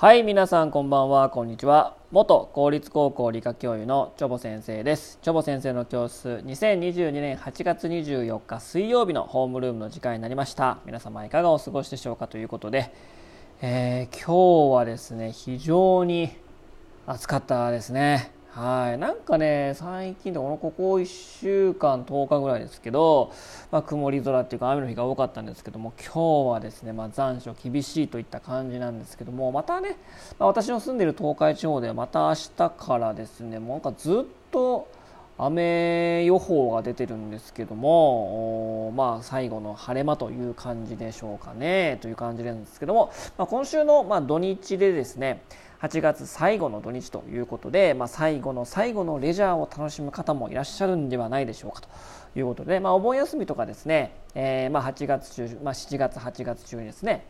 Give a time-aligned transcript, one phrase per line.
[0.00, 1.28] はい皆さんこんばんは。
[1.28, 1.96] こんにちは。
[2.12, 5.18] 元公立高校理科教諭のチョボ先生です。
[5.22, 10.78] チョボ先生の教室2022年8月24日水曜日のホームルームの時間になりました。
[10.86, 12.92] 皆様いかがお過ごしでしょうかということで、
[13.60, 16.30] えー、今日はですね非常に
[17.04, 18.37] 暑かったですね。
[18.58, 21.06] はい、なんかね最近でこのここ1
[21.40, 23.32] 週間10日ぐらいですけど、
[23.70, 29.96] まあ、曇り空っていうか雨の日が多かったんですけども今日はですね、まあ、残暑厳しいといった感じなんですけどもまたね、
[30.40, 34.88] まあ、私の住んでいる東海地方ではまた明日からですねもうなんかずっと
[35.38, 45.44] 雨予報が出てるんですけども、まあ、最後の晴れ間という感じでしょうかねという感じなんですけども、まあ、今週のま土日でですね
[45.80, 51.88] 8月最後の土日ということで、まあ、最後の最後のレジャーを楽しむ方もいらっしゃるんではないでしょうかと
[52.36, 57.24] いうことで、まあ、お盆休みとかですね、えー、ま8月中、まあ、7月8月中にですね、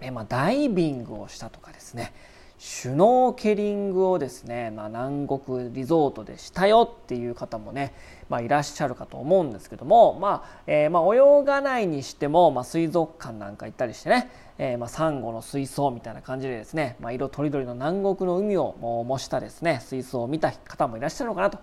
[0.00, 2.12] えー、まダイビングをしたとかですね
[2.58, 7.94] シュノーケリングをですね、まあ、南国リゾートでしたよっていう方もね、
[8.28, 14.28] まあ、いらっしゃるかと思うんですけども、まあえー、まあ泳がないにしても、まあ、水族館なんか行ったりしてね、
[14.58, 18.74] えー、まあサンゴの水槽みたいな感じでですね、まあ、色とりどりの南国の海を
[19.06, 21.60] 模したですね水槽を見た方もいらっしゃるのかなと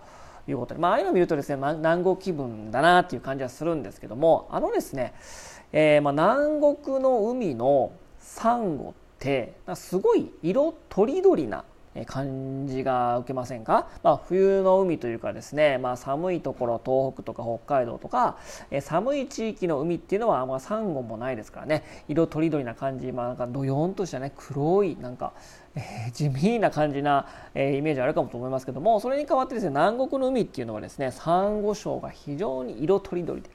[0.47, 5.13] いうことで、まあ、あいうの見るとですね、まあ、南国気分だなっていう感じはするんですけどもあのですね、
[5.73, 11.65] えー、まあ南国の海のサンゴってすごい色とりどりな
[12.05, 18.37] 感じが受けませんか、まあ、冬の海というかですね、まあ、寒いところ東北とか北海道とか、
[18.81, 21.83] 寒い地域の海っていうのはあん、まあ、サンゴもないですからね。
[22.09, 25.31] 色とりどりな感じ、まあ、なんかどよんとしたね黒いなんか、
[25.75, 33.49] え、地味な感じな、え、イメージあるかもと思いますけどもそれに代わってですね南国の海っていうのはですねサンゴ礁が非常に色とりどりで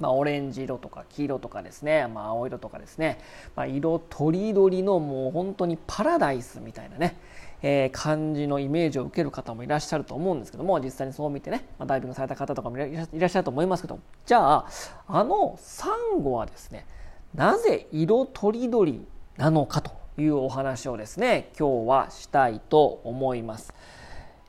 [0.00, 3.18] まあ、オレンジ色とか黄色とかですね、まあ、青色とかですね、
[3.56, 7.16] まあ、色とりどりのもう本当にパラダイスみたいなね、
[7.62, 14.66] えー、感じのイメージを受ける方もいらっしゃると思うんですけども実際にそう見てね、まあ、ダイビングされた方とかもいらっしゃると思いますけどじゃあ
[15.08, 16.86] あのサンゴはですね
[17.34, 19.06] なぜ色とりどり
[19.36, 23.74] なのかというお話をですね今日はしたいと思います。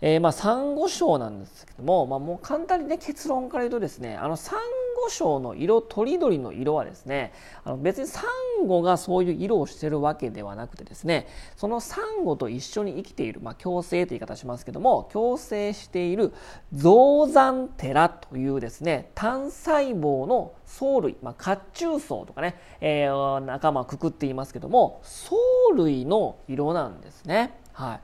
[0.02, 4.60] えー、まあ、サンゴ礁なんですけども、まあ、もう簡単にね結論から言うとですねあのサン
[5.04, 7.34] ゴ礁の色とりどりの色はですね
[7.64, 8.24] あの別にサ
[8.62, 11.28] ンゴがそういう色をしているわけではなくてですね
[11.58, 16.34] そのサンゴと一緒に生きている、まあ、共生という言い方しますけども共生している
[16.74, 27.60] ゾウザンテラというですね単細胞の藻類、まあ、褐虫藻とかね、えー、仲間をくくっていますけども藻類の色なんですね。
[27.74, 28.00] はい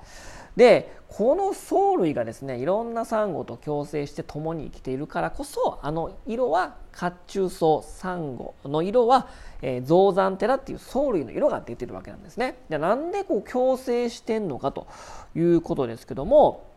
[0.55, 9.27] でこの藻類がですねいろんなサンゴと共生して共に生きているからこそあの色は褐虫藻サンゴの色は、
[9.61, 12.57] えー、ゾウザンテラっていう藻類の色が出てるわけなんですね。
[12.69, 14.88] じゃなんでこう共生してんのかと
[15.35, 16.75] いうことですけども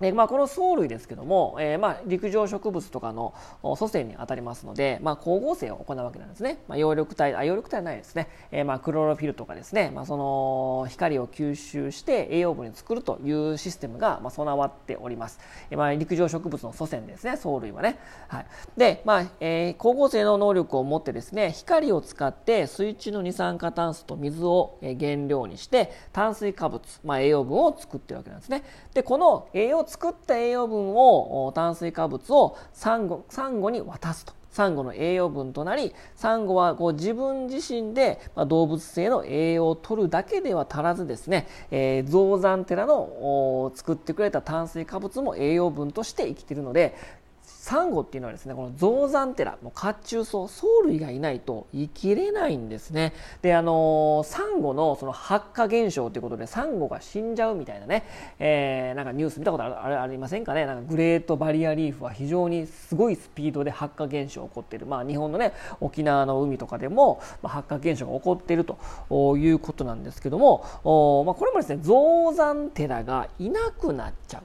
[0.00, 3.34] でまあ、この藻類ですけども、えー、まあ陸上植物とかの
[3.76, 6.58] 祖先に当たりますので、まあ、光合成を行うわけなんですね。
[6.68, 15.40] まあ、葉緑体あ葉緑体はないですね、えー、まあクロロフィルとかですね、まあ、その光を吸収して栄養分に作るというシステムが、まあ、備わっております。
[15.70, 17.98] えー、まあ、陸上植物の祖先ですね藻類はね。
[18.28, 28.62] はい、で、まあえー、光合成の能力を持ってですね光を使って水中の二酸化炭素と水を原料にして炭水化物、まあ、栄養分を作っているわけなんですね。
[28.94, 34.38] でこの栄養作った栄養分を炭水化物をサンゴサンゴに渡すと。
[34.50, 46.96] サンゴの栄養分となりサンゴはこう自分自身で、ま、動物性の栄養を取るだけでは足らずですね、えー、ゾウザンテラの作ってくれた炭水化物も栄養分として生きているので
[47.68, 53.12] サンゴっていうのはですねこのゾウザンテラも褐虫藻藻類がいないと生きれないんですね。
[53.42, 58.06] であのー、サンゴのその発火現象ということでサンゴが死んじゃうみたいなね、
[58.38, 60.64] えー、なんかニュース見たことあるありませんかね？
[60.64, 64.86] なんかグレートバリアリーフは非常にすごいスピードで発火現象が起こっている。
[64.86, 74.42] まあ日本のね沖縄の海とかでも、まあ、発火現象が起こっているということなんですけどもお、まあ、これもですねゾウザンテラがいなくなっちゃう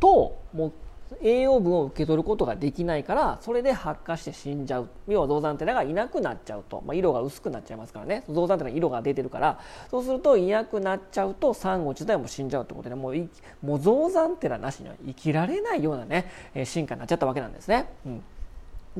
[0.00, 0.72] ともう
[1.22, 4.88] 栄養分を受け取ることができないからそれで発火して死んじゃう。
[5.08, 8.24] 要はゾウザンテナがいなくなっちゃうと、まあ、色が薄くなっちゃいますからね。
[8.30, 9.60] ゾウザンテナ色が出てるから。
[9.90, 13.28] そうするといなくなっちゃうとサンゴ自体も死んじゃうってことでもう
[13.62, 16.30] もうゾウザンテナなしには生きられないようなね
[16.64, 17.88] 進化になっちゃったわけなんですね。
[18.06, 18.22] うん。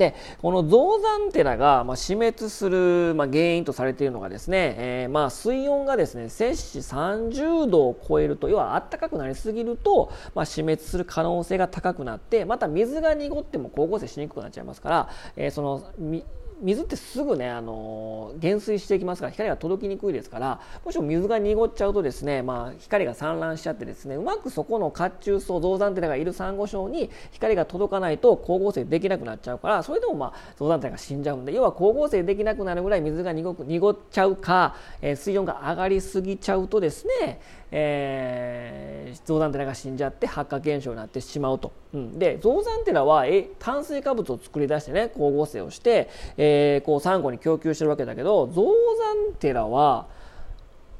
[0.01, 15.85] でこのゾウザンテラが、まあ、死滅する、まあ、原因とされているのがですね、えー、まあ、水温がですね摂氏30度を超えると要は暖かくなりすぎると、まあ、死滅する可能性が高くなってまた水が濁っても光合成しにくくなっちゃいますから、えー、その
[16.61, 37.41] 水ってすぐねあの減衰していきますから光が届きにくいですからもしも水が濁っちゃうとですね、まあ、光が散乱しちゃってですねうまくそこの褐虫層造山寺がいるサンゴ礁に光が届かないと光合成できなくなっちゃうからそれでもまあ造山寺が死んじゃうんで要は光合成できなくなるぐらい水が濁濁っちゃうか、えー、水温が上がりすぎちゃうとですね
[37.73, 50.07] えー、造山寺が死んじゃって発火現象になってしまうと、うん、で造山寺はえ炭水化物を作り出してね光合成をして、えー、こうサンゴに供給してるわけだけど造山寺は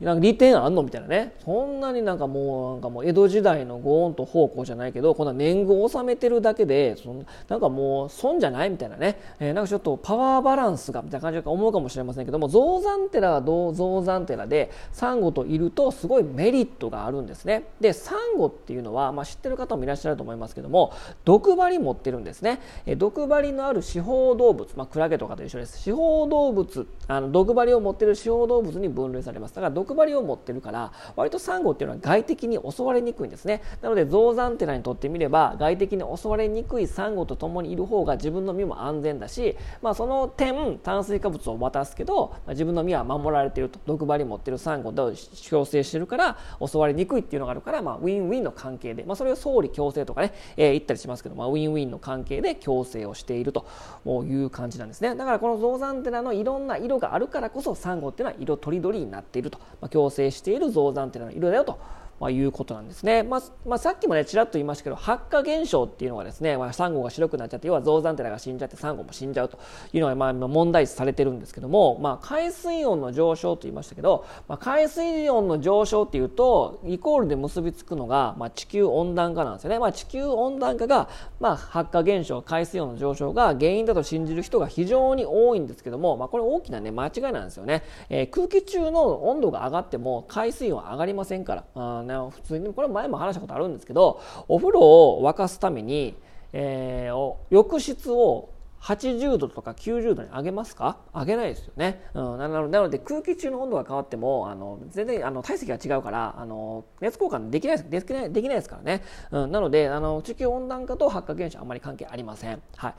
[0.01, 1.35] なんか利点あんのみたいなね。
[1.45, 17.65] そんなになんかもうなんかもう江戸時代のゴーンと奉公じゃないけどこんな年貢を納めてるだけでそんなんかもう損じゃないみたいなね、えー、なんかちょっとパワーバランスがみたいな感じか思うかもしれませんけども造山寺は造山寺でサンゴといるとすごいメリットがあるんですね。
[17.81, 20.93] でサンゴっていうのは、まあ、知ってる方もいらっしゃると思いますけども
[21.25, 25.89] 毒針持ってるんですね、えー、毒針のある四方動物、まあ、クラゲとかと一緒です。
[25.89, 29.55] 四方動物あの毒針を持ってる四方動物に分類されます。
[29.55, 33.63] だから毒針を持ってるから割とサンゴっていうのは外敵に襲われにくいんですね。
[33.83, 45.13] なので造山寺にとってみれば外敵に襲われにくいサンゴと共にいる方が自分の身も安全だし、まあ、その点炭水化物を渡すけど、自分の身は守られていると毒針持ってるサンゴと
[45.49, 53.67] 共生してるから襲われにくいっていうのがあるから、まあ、ウィンウィンの関係で、まあ、それを総理共生とかね、えー、言ったりしますけど、まあ、ウィンウィンの関係で共生をしていると
[54.07, 55.15] いう感じなんですね。
[55.15, 61.79] だからこの造山寺のいろんな色があるからこそサンゴっていうのは色とりどりになっていると、まあ、共生している造山というのは色だよと。
[62.21, 63.23] まあ、いうことなんですね。
[63.23, 69.59] まあ、まあ、さっきもね、ちらっと言いましたけど、発火現象っていうのがですね、まあ、サンゴが白くなっちゃって、要は造山寺が死んじゃって、サンゴも死んじゃうと
[69.95, 79.79] いうのが、まあ、問題視されてるんですけども、まあ、海水温の上昇と言いましたけど、まあ、海水温の上昇っていうと、イコールで結びつくのが、まあ、地球温暖化なんですよね。
[79.79, 81.09] まあ、地球温暖化が、
[81.41, 87.83] まあ、発火現象、海水温の上昇が原因だと信じる人が非常に多いんですけども、まあ、これ大きなね、間違いなんですよね。
[88.11, 96.17] えー、空気中の温度が上がっても、海水温上がりませんから、あね、普通に、これ前も話したことあるんですけどお風呂を沸かすために、
[96.53, 100.99] えー、浴室を80度とか90度に上げますか？
[101.15, 107.91] 上げないですよね、うん、なので空気中の温度が変わってもあの全然あの体積が違うからあの熱交換できないです。
[107.91, 112.95] できないできないですからね、うん、なのであの地球温暖化と発火現象あんまり関係ありません、はい。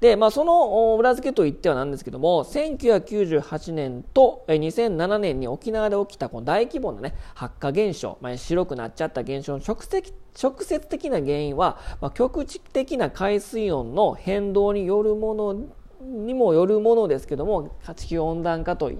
[0.00, 15.66] でまあ、その裏付けといってはなんですけども1998年と2007年に沖縄で起きたこの大規模な、ね、発火現象、まあ、白くなっちゃった現象の直接直接的な原因は、まあ、局地的な海水温の変動によるもの
[16.00, 18.92] にもよるものですけども地球温暖化と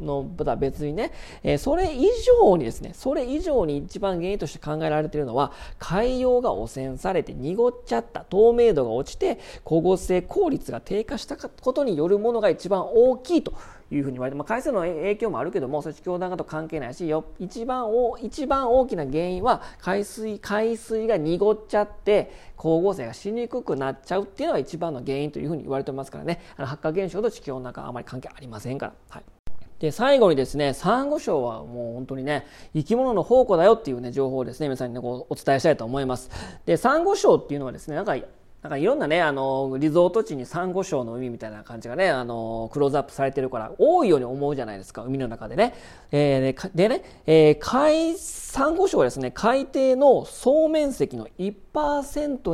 [0.00, 1.12] のとは別にね、
[1.42, 2.08] え、それ以
[2.42, 13.52] 上にですね、それ以上に一番原因として考えられているのは、海洋が汚染されて濁っちゃった、透明度が落ちて、光合成効率が低下したことによるものが一番大きいと
[13.90, 28.92] いうふうに言われて、まあ、海水の影響もあるけども、それ地球温暖化と関係ないし、よ一番お一番大きな原因は海水、海水が濁っちゃって、光合成がしにくくなっちゃうっていうのが一番の原因というふうに言われてますからね、あの発火現象と地球温暖化はあまり関係ありませんから。
[29.08, 29.43] はい。
[29.78, 36.30] で最後にですねサンゴ礁はもう本当にね生き物の宝庫だよっていうね情報をですね皆さんにねこうお伝えしたいと思います
[36.64, 38.16] でサンゴ礁っていうのはですねなんか
[38.64, 45.74] なんかいろんなね、あの、リゾート地にサンゴ礁の海みたいな感じがね、あの、クローズアップされてるから、多いように思うじゃないですか、海の中でね。
[46.10, 51.54] えー、でね、えー、海、サンゴ礁はですね、海底の総面積の1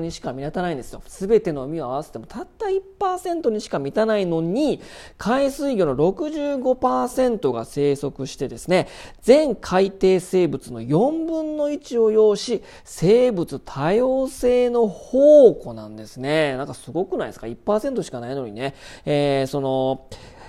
[0.00, 1.02] にしか満たないんですよ。
[1.06, 4.80] すべての海を合わせても、たった1%にしか満たないのに、
[5.16, 8.88] 海水魚の65%が生息してですね、
[9.22, 16.56] 全海底生物の4分の1を要し、生物多様性の宝庫なんですですね。
[16.56, 18.74] なんかすごくないですか ?1% しかないのにね。
[19.04, 20.06] えー、その、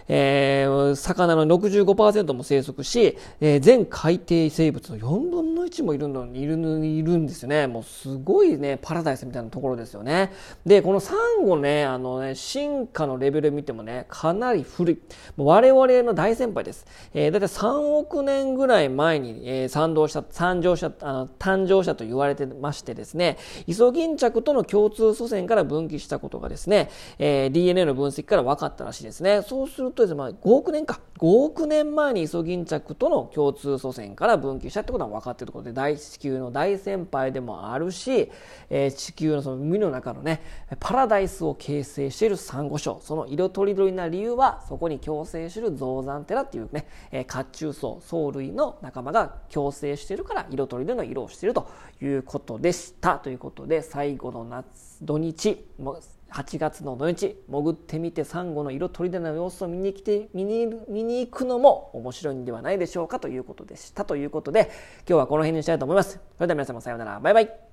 [0.07, 7.67] えー、魚の65%も生息し、えー、全海底生物の4分の1もいるのにいるいるんですよね。
[7.67, 10.31] もうすごいね、パラダイスみたいなところですよね。
[10.65, 14.99] で、このサンゴね、あのね、進化のレベル見てもね、かなり古い。
[15.37, 16.85] もう我々の大先輩です。
[17.13, 26.89] えー、だいたい3億年ぐらい前に、えー、産生した、産生した、あの誕生したと言われてましてですね、イソギンチャクとの共通祖先から分岐したことがですね、
[27.19, 29.41] えー、DNA の分析から分かったらしいですね。
[29.41, 30.99] そうするとですね、まあ、5億年か。
[31.19, 38.31] 5億年前にイソギンチャクとの共通祖先から分岐したってことは分かっているところで、大地球の大先輩でもあるし、
[38.71, 40.41] えー、地球のその海の中のね、
[40.79, 42.99] パラダイスを形成しているサンゴ礁。
[43.03, 51.69] その色とりどりな理由は、そこに共生しているゾウザンテラっていうね、えー、甲虫層、藻類の仲間が共生しているから、色とりどりの色をしていると
[52.01, 53.19] いうことでした。
[53.19, 55.99] ということで、最後の夏、土日も、
[56.33, 64.05] 8月の土日潜ってみてサンゴの色とりどりの様子を見に来て見に見に行くのも面白いんではないでしょうかということでした。
[64.05, 64.71] ということで
[65.07, 66.19] 今日はこの辺にしたいと思います。
[66.37, 67.19] それでは皆様さようなら。
[67.19, 67.70] バイバイ。